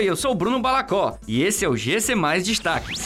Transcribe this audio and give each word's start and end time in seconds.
Oi, 0.00 0.06
eu 0.06 0.16
sou 0.16 0.34
Bruno 0.34 0.58
Balacó 0.58 1.18
e 1.28 1.42
esse 1.42 1.62
é 1.62 1.68
o 1.68 1.76
GC 1.76 2.14
Mais 2.14 2.42
Destaques. 2.42 3.02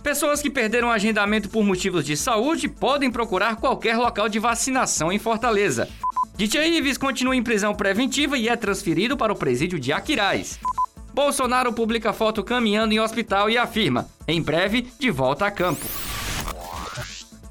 Pessoas 0.00 0.40
que 0.40 0.48
perderam 0.48 0.92
agendamento 0.92 1.48
por 1.48 1.64
motivos 1.64 2.06
de 2.06 2.16
saúde 2.16 2.68
podem 2.68 3.10
procurar 3.10 3.56
qualquer 3.56 3.96
local 3.96 4.28
de 4.28 4.38
vacinação 4.38 5.10
em 5.10 5.18
Fortaleza. 5.18 5.88
DJ 6.36 6.78
Ives 6.78 6.96
continua 6.98 7.34
em 7.34 7.42
prisão 7.42 7.74
preventiva 7.74 8.38
e 8.38 8.48
é 8.48 8.54
transferido 8.54 9.16
para 9.16 9.32
o 9.32 9.36
presídio 9.36 9.80
de 9.80 9.92
Aquiraz. 9.92 10.60
Bolsonaro 11.12 11.72
publica 11.72 12.12
foto 12.12 12.44
caminhando 12.44 12.94
em 12.94 13.00
hospital 13.00 13.50
e 13.50 13.58
afirma: 13.58 14.08
em 14.28 14.40
breve, 14.40 14.86
de 15.00 15.10
volta 15.10 15.46
a 15.46 15.50
campo. 15.50 15.84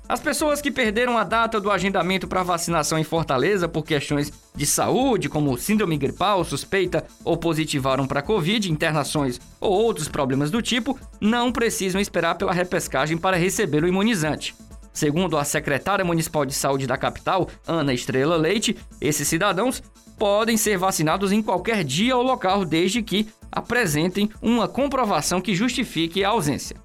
As 0.07 0.19
pessoas 0.19 0.61
que 0.61 0.69
perderam 0.69 1.17
a 1.17 1.23
data 1.23 1.59
do 1.59 1.71
agendamento 1.71 2.27
para 2.27 2.43
vacinação 2.43 2.99
em 2.99 3.04
Fortaleza 3.04 3.67
por 3.67 3.83
questões 3.83 4.31
de 4.55 4.65
saúde, 4.65 5.27
como 5.27 5.57
síndrome 5.57 5.97
gripal, 5.97 6.43
suspeita 6.43 7.04
ou 7.23 7.35
positivaram 7.35 8.05
para 8.05 8.21
Covid, 8.21 8.71
internações 8.71 9.41
ou 9.59 9.71
outros 9.71 10.07
problemas 10.07 10.51
do 10.51 10.61
tipo, 10.61 10.99
não 11.19 11.51
precisam 11.51 11.99
esperar 11.99 12.36
pela 12.36 12.54
repescagem 12.54 13.18
para 13.18 13.36
receber 13.36 13.83
o 13.83 13.87
imunizante. 13.87 14.55
Segundo 14.93 15.37
a 15.37 15.43
secretária 15.43 16.05
municipal 16.05 16.46
de 16.46 16.54
saúde 16.54 16.85
da 16.85 16.97
capital, 16.97 17.49
Ana 17.68 17.93
Estrela 17.93 18.37
Leite, 18.37 18.77
esses 19.01 19.27
cidadãos 19.27 19.82
podem 20.19 20.55
ser 20.55 20.77
vacinados 20.77 21.32
em 21.32 21.41
qualquer 21.41 21.83
dia 21.83 22.15
ou 22.15 22.21
local 22.21 22.63
desde 22.63 23.01
que 23.01 23.27
apresentem 23.51 24.29
uma 24.39 24.68
comprovação 24.68 25.41
que 25.41 25.55
justifique 25.55 26.24
a 26.24 26.29
ausência. 26.29 26.77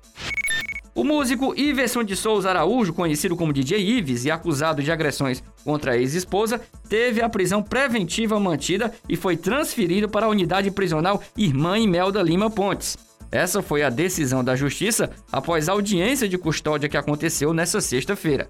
O 1.00 1.04
músico 1.04 1.58
Iverson 1.58 2.04
de 2.04 2.14
Souza 2.14 2.50
Araújo, 2.50 2.92
conhecido 2.92 3.34
como 3.34 3.54
DJ 3.54 3.80
Ives 3.80 4.26
e 4.26 4.30
acusado 4.30 4.82
de 4.82 4.92
agressões 4.92 5.42
contra 5.64 5.92
a 5.92 5.96
ex-esposa, 5.96 6.60
teve 6.90 7.22
a 7.22 7.28
prisão 7.30 7.62
preventiva 7.62 8.38
mantida 8.38 8.92
e 9.08 9.16
foi 9.16 9.34
transferido 9.34 10.10
para 10.10 10.26
a 10.26 10.28
unidade 10.28 10.70
prisional 10.70 11.22
Irmã 11.34 11.78
Imelda 11.78 12.20
Lima 12.20 12.50
Pontes. 12.50 12.98
Essa 13.32 13.62
foi 13.62 13.82
a 13.82 13.88
decisão 13.88 14.44
da 14.44 14.54
justiça 14.54 15.10
após 15.32 15.70
a 15.70 15.72
audiência 15.72 16.28
de 16.28 16.36
custódia 16.36 16.86
que 16.86 16.98
aconteceu 16.98 17.54
nesta 17.54 17.80
sexta-feira. 17.80 18.46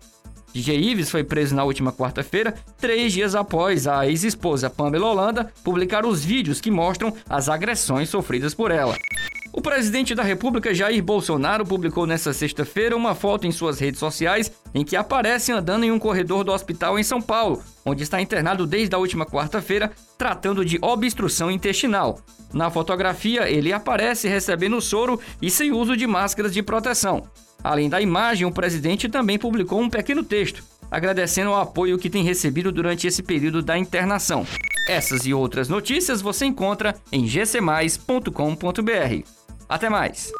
DJ 0.52 0.76
Ives 0.76 1.08
foi 1.08 1.22
preso 1.22 1.54
na 1.54 1.62
última 1.62 1.92
quarta-feira, 1.92 2.52
três 2.78 3.12
dias 3.12 3.36
após 3.36 3.86
a 3.86 4.08
ex-esposa 4.08 4.68
Pamela 4.68 5.06
Holanda 5.06 5.52
publicar 5.62 6.04
os 6.04 6.24
vídeos 6.24 6.60
que 6.60 6.72
mostram 6.72 7.14
as 7.28 7.48
agressões 7.48 8.08
sofridas 8.08 8.54
por 8.54 8.72
ela. 8.72 8.96
O 9.52 9.60
presidente 9.60 10.14
da 10.14 10.22
República, 10.22 10.72
Jair 10.72 11.02
Bolsonaro, 11.02 11.66
publicou 11.66 12.06
nesta 12.06 12.32
sexta-feira 12.32 12.96
uma 12.96 13.16
foto 13.16 13.48
em 13.48 13.52
suas 13.52 13.80
redes 13.80 13.98
sociais 13.98 14.50
em 14.72 14.84
que 14.84 14.94
aparece 14.94 15.50
andando 15.50 15.84
em 15.84 15.90
um 15.90 15.98
corredor 15.98 16.44
do 16.44 16.52
hospital 16.52 16.98
em 16.98 17.02
São 17.02 17.20
Paulo, 17.20 17.60
onde 17.84 18.04
está 18.04 18.20
internado 18.20 18.64
desde 18.64 18.94
a 18.94 18.98
última 18.98 19.26
quarta-feira, 19.26 19.90
tratando 20.16 20.64
de 20.64 20.78
obstrução 20.80 21.50
intestinal. 21.50 22.20
Na 22.52 22.70
fotografia, 22.70 23.50
ele 23.50 23.72
aparece 23.72 24.28
recebendo 24.28 24.80
soro 24.80 25.20
e 25.42 25.50
sem 25.50 25.72
uso 25.72 25.96
de 25.96 26.06
máscaras 26.06 26.52
de 26.52 26.62
proteção. 26.62 27.24
Além 27.62 27.88
da 27.88 28.00
imagem, 28.00 28.46
o 28.46 28.52
presidente 28.52 29.08
também 29.08 29.36
publicou 29.36 29.80
um 29.80 29.90
pequeno 29.90 30.22
texto, 30.22 30.62
agradecendo 30.88 31.50
o 31.50 31.56
apoio 31.56 31.98
que 31.98 32.08
tem 32.08 32.22
recebido 32.22 32.70
durante 32.70 33.06
esse 33.06 33.22
período 33.22 33.62
da 33.62 33.76
internação. 33.76 34.46
Essas 34.88 35.26
e 35.26 35.34
outras 35.34 35.68
notícias 35.68 36.22
você 36.22 36.46
encontra 36.46 36.94
em 37.12 37.24
gcmais.com.br. 37.24 39.39
Até 39.70 39.88
mais! 39.88 40.32